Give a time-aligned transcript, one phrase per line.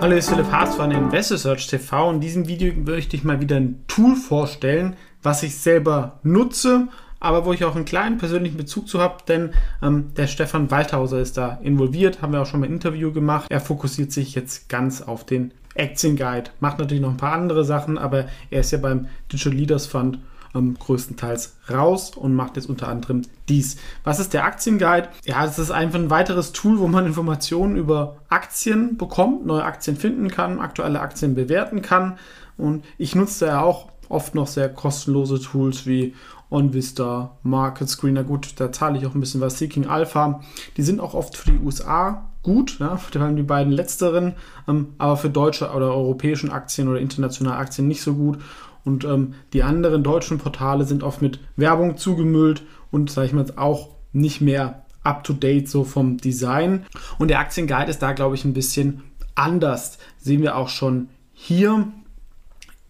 [0.00, 2.10] Hallo, bin Philipp Haas von InvestorSearch TV.
[2.10, 6.88] In diesem Video möchte ich mal wieder ein Tool vorstellen, was ich selber nutze,
[7.20, 9.50] aber wo ich auch einen kleinen persönlichen Bezug zu habe, denn
[9.82, 13.50] ähm, der Stefan Waldhauser ist da involviert, haben wir auch schon mal ein Interview gemacht.
[13.50, 17.66] Er fokussiert sich jetzt ganz auf den Aktien Guide, macht natürlich noch ein paar andere
[17.66, 20.18] Sachen, aber er ist ja beim Digital Leaders Fund
[20.54, 23.76] ähm, größtenteils raus und macht jetzt unter anderem dies.
[24.04, 25.08] Was ist der Aktienguide?
[25.24, 29.96] Ja, es ist einfach ein weiteres Tool, wo man Informationen über Aktien bekommt, neue Aktien
[29.96, 32.18] finden kann, aktuelle Aktien bewerten kann.
[32.56, 36.14] Und ich nutze ja auch oft noch sehr kostenlose Tools wie
[36.50, 38.24] OnVista, Market Screener.
[38.24, 39.58] Gut, da zahle ich auch ein bisschen was.
[39.58, 40.40] Seeking Alpha.
[40.76, 44.34] Die sind auch oft für die USA gut, ja, vor allem die beiden letzteren,
[44.66, 48.38] ähm, aber für deutsche oder europäischen Aktien oder internationale Aktien nicht so gut.
[48.84, 53.46] Und ähm, die anderen deutschen Portale sind oft mit Werbung zugemüllt und, sage ich mal,
[53.56, 56.84] auch nicht mehr up-to-date so vom Design.
[57.18, 59.02] Und der Aktienguide ist da, glaube ich, ein bisschen
[59.34, 59.98] anders.
[60.18, 61.88] Sehen wir auch schon hier.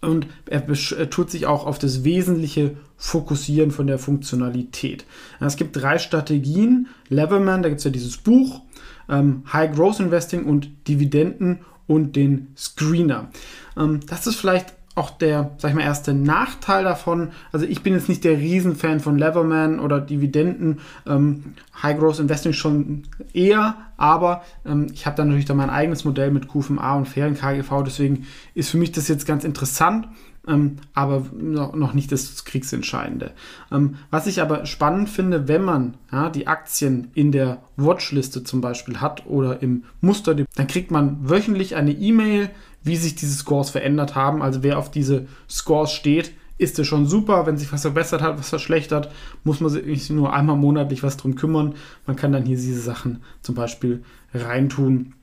[0.00, 0.64] Und er
[1.10, 5.04] tut sich auch auf das wesentliche Fokussieren von der Funktionalität.
[5.40, 6.88] Es gibt drei Strategien.
[7.08, 8.62] Levelman, da gibt es ja dieses Buch,
[9.08, 13.30] ähm, High Growth Investing und Dividenden und den Screener.
[13.76, 17.28] Ähm, das ist vielleicht auch der, sag ich mal, erste Nachteil davon.
[17.52, 22.54] Also ich bin jetzt nicht der Riesenfan von Leverman oder Dividenden, ähm, High Growth Investing
[22.54, 23.02] schon
[23.34, 27.36] eher, aber ähm, ich habe dann natürlich dann mein eigenes Modell mit QFMA und fairen
[27.36, 30.08] KGV, deswegen ist für mich das jetzt ganz interessant.
[30.48, 33.32] Ähm, aber noch, nicht das Kriegsentscheidende.
[33.72, 38.60] Ähm, was ich aber spannend finde, wenn man ja, die Aktien in der Watchliste zum
[38.60, 42.50] Beispiel hat oder im Muster, dann kriegt man wöchentlich eine E-Mail,
[42.86, 44.42] wie sich diese Scores verändert haben.
[44.42, 47.46] Also wer auf diese Scores steht, ist es schon super.
[47.46, 49.10] Wenn sich was verbessert hat, was verschlechtert,
[49.44, 51.74] muss man sich nur einmal monatlich was drum kümmern.
[52.06, 55.14] Man kann dann hier diese Sachen zum Beispiel reintun.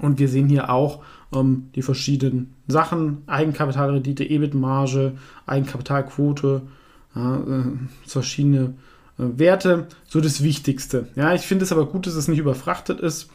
[0.00, 1.02] Und wir sehen hier auch
[1.32, 5.12] ähm, die verschiedenen Sachen: Eigenkapitalrendite, EBIT-Marge,
[5.46, 6.62] Eigenkapitalquote,
[7.14, 7.64] ja, äh,
[8.06, 8.74] verschiedene
[9.18, 9.86] äh, Werte.
[10.06, 11.08] So das Wichtigste.
[11.14, 13.30] Ja, ich finde es aber gut, dass es nicht überfrachtet ist.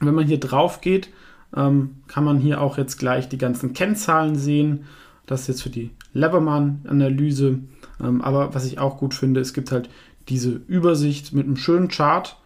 [0.00, 1.08] Wenn man hier drauf geht,
[1.56, 4.84] ähm, kann man hier auch jetzt gleich die ganzen Kennzahlen sehen.
[5.26, 7.60] Das ist jetzt für die Leverman-Analyse.
[8.02, 9.88] Ähm, aber was ich auch gut finde, es gibt halt
[10.28, 12.36] diese Übersicht mit einem schönen Chart,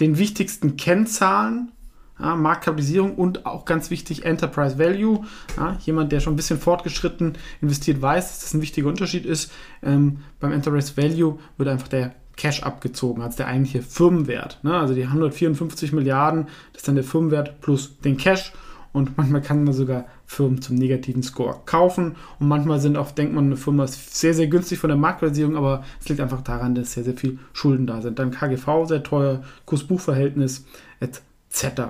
[0.00, 1.72] den wichtigsten Kennzahlen,
[2.18, 5.24] ja, Marktkapitalisierung und auch ganz wichtig Enterprise Value.
[5.56, 9.50] Ja, jemand, der schon ein bisschen fortgeschritten investiert, weiß, dass das ein wichtiger Unterschied ist.
[9.82, 14.60] Ähm, beim Enterprise Value wird einfach der Cash abgezogen als der eigentliche Firmenwert.
[14.62, 14.74] Ne?
[14.74, 18.52] Also die 154 Milliarden, das ist dann der Firmenwert plus den Cash.
[18.94, 22.16] Und manchmal kann man sogar Firmen zum negativen Score kaufen.
[22.38, 25.54] Und manchmal sind auch, denkt man, eine Firma ist sehr, sehr günstig von der Marktversierung,
[25.54, 28.18] aber es liegt einfach daran, dass sehr, sehr viel Schulden da sind.
[28.18, 30.64] Dann KGV sehr teuer, Kurs-Buch-Verhältnis
[30.98, 31.82] etc.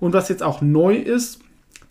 [0.00, 1.40] Und was jetzt auch neu ist,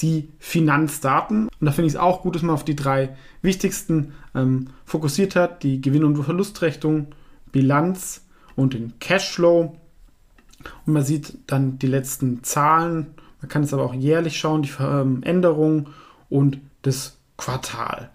[0.02, 1.50] die Finanzdaten.
[1.60, 5.36] Und da finde ich es auch gut, dass man auf die drei wichtigsten ähm, fokussiert
[5.36, 7.14] hat: die Gewinn- und Verlustrechnung,
[7.52, 8.26] Bilanz
[8.56, 9.76] und den Cashflow.
[10.86, 13.08] Und man sieht dann die letzten Zahlen.
[13.42, 15.90] Man kann es aber auch jährlich schauen, die Veränderung
[16.30, 18.10] und das Quartal.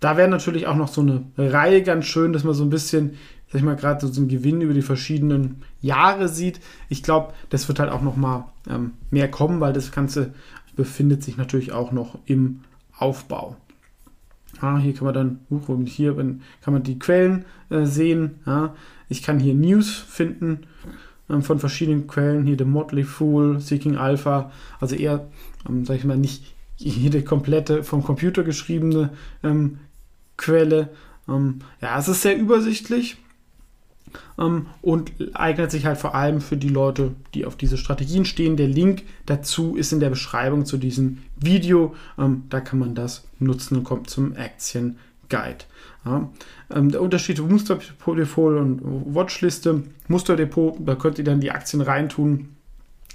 [0.00, 3.16] Da wäre natürlich auch noch so eine Reihe ganz schön, dass man so ein bisschen,
[3.48, 6.60] sag ich mal, gerade so einen Gewinn über die verschiedenen Jahre sieht.
[6.88, 10.32] Ich glaube, das wird halt auch noch mal ähm, mehr kommen, weil das Ganze
[10.76, 12.60] befindet sich natürlich auch noch im
[12.96, 13.56] Aufbau.
[14.60, 18.36] Ah, hier kann man dann, uh, hier kann man die Quellen äh, sehen.
[18.46, 18.74] Ja.
[19.08, 20.60] Ich kann hier News finden
[21.30, 22.44] ähm, von verschiedenen Quellen.
[22.44, 24.50] Hier The Motley Fool, Seeking Alpha.
[24.80, 25.28] Also eher,
[25.68, 29.10] ähm, sag ich mal, nicht jede komplette vom Computer geschriebene
[29.42, 29.78] ähm,
[30.36, 30.90] Quelle.
[31.28, 33.18] Ähm, ja, es ist sehr übersichtlich
[34.82, 38.56] und eignet sich halt vor allem für die Leute, die auf diese Strategien stehen.
[38.56, 41.94] Der Link dazu ist in der Beschreibung zu diesem Video.
[42.18, 44.98] Ähm, da kann man das nutzen und kommt zum Aktien
[45.28, 45.64] Guide.
[46.04, 46.28] Ja.
[46.74, 48.80] Ähm, der Unterschied zwischen Musterdepot und
[49.14, 49.82] Watchliste.
[50.08, 52.48] Musterdepot, da könnt ihr dann die Aktien reintun,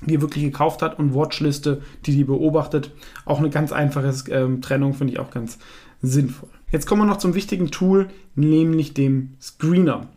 [0.05, 2.91] die ihr wirklich gekauft hat und Watchliste, die die beobachtet.
[3.25, 5.57] Auch eine ganz einfache ähm, Trennung, finde ich auch ganz
[6.01, 6.49] sinnvoll.
[6.71, 10.07] Jetzt kommen wir noch zum wichtigen Tool, nämlich dem Screener.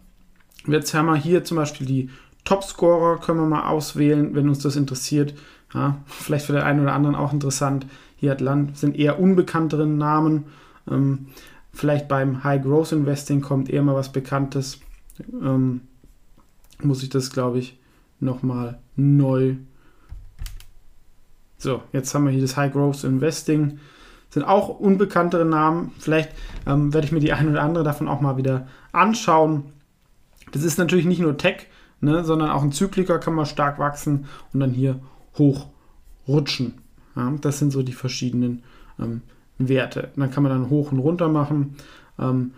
[0.67, 2.11] Jetzt haben wir hier zum Beispiel die
[2.45, 5.35] Topscorer, können wir mal auswählen, wenn uns das interessiert.
[5.75, 7.87] Ja, vielleicht für den einen oder anderen auch interessant.
[8.17, 10.45] Hier hat Land sind eher unbekanntere Namen.
[10.91, 11.27] Ähm,
[11.73, 14.81] vielleicht beim High Growth Investing kommt eher mal was Bekanntes.
[15.33, 15.83] Ähm,
[16.83, 17.79] muss ich das, glaube ich,
[18.21, 19.57] nochmal neu.
[21.59, 23.79] So, jetzt haben wir hier das High Growth Investing.
[24.31, 25.93] Sind auch unbekanntere Namen.
[25.99, 26.31] Vielleicht
[26.67, 29.73] ähm, werde ich mir die eine oder andere davon auch mal wieder anschauen.
[30.53, 31.67] Das ist natürlich nicht nur Tech,
[32.01, 35.01] ne, sondern auch ein Zykliker kann mal stark wachsen und dann hier
[35.37, 36.75] hochrutschen.
[37.15, 38.63] Ja, das sind so die verschiedenen
[38.99, 39.23] ähm,
[39.59, 40.11] Werte.
[40.17, 41.77] dann kann man dann hoch und runter machen.
[42.19, 42.53] Ähm,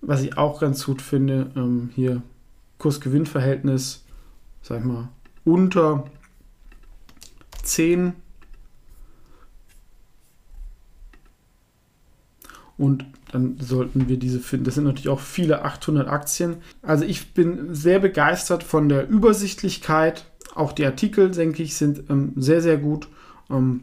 [0.00, 2.22] was ich auch ganz gut finde, ähm, hier
[2.78, 4.04] Kurs-Gewinn-Verhältnis,
[4.62, 5.08] sag ich mal,
[5.44, 6.04] unter
[7.62, 8.12] 10
[12.78, 13.04] und
[13.36, 14.64] dann sollten wir diese finden.
[14.64, 16.56] Das sind natürlich auch viele 800 Aktien.
[16.80, 20.24] Also ich bin sehr begeistert von der Übersichtlichkeit.
[20.54, 23.08] Auch die Artikel, denke ich, sind ähm, sehr, sehr gut.
[23.50, 23.82] Ähm,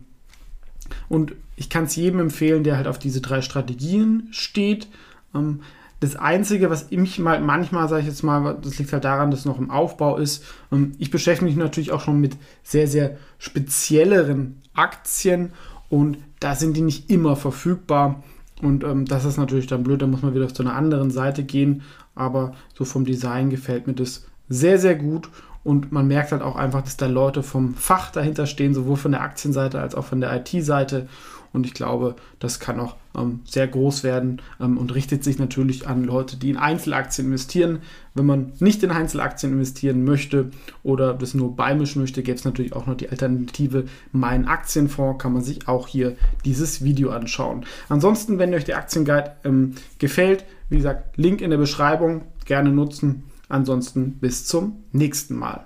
[1.07, 4.87] und ich kann es jedem empfehlen, der halt auf diese drei Strategien steht.
[5.35, 5.59] Ähm,
[5.99, 9.45] das Einzige, was ich mal manchmal, sage ich jetzt mal, das liegt halt daran, dass
[9.45, 10.43] noch im Aufbau ist.
[10.71, 15.53] Ähm, ich beschäftige mich natürlich auch schon mit sehr, sehr spezielleren Aktien
[15.89, 18.23] und da sind die nicht immer verfügbar.
[18.63, 21.11] Und ähm, das ist natürlich dann blöd, da muss man wieder auf so einer anderen
[21.11, 21.81] Seite gehen.
[22.15, 25.29] Aber so vom Design gefällt mir das sehr, sehr gut.
[25.63, 29.11] Und man merkt halt auch einfach, dass da Leute vom Fach dahinter stehen, sowohl von
[29.11, 31.07] der Aktienseite als auch von der IT-Seite.
[31.53, 35.87] Und ich glaube, das kann auch ähm, sehr groß werden ähm, und richtet sich natürlich
[35.87, 37.79] an Leute, die in Einzelaktien investieren.
[38.15, 40.49] Wenn man nicht in Einzelaktien investieren möchte
[40.81, 45.21] oder das nur beimischen möchte, gäbe es natürlich auch noch die Alternative Mein Aktienfonds.
[45.21, 47.65] Kann man sich auch hier dieses Video anschauen.
[47.87, 53.25] Ansonsten, wenn euch der Aktienguide ähm, gefällt, wie gesagt, Link in der Beschreibung, gerne nutzen.
[53.53, 55.61] Ansonsten bis zum nächsten Mal.